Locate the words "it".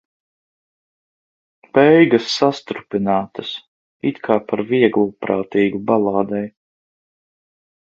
4.13-4.21